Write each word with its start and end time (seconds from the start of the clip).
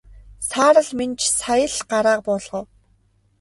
Саарал 0.47 0.89
Минж 0.97 1.21
сая 1.39 1.67
л 1.75 1.79
гараа 1.91 2.19
буулгав. 2.25 2.65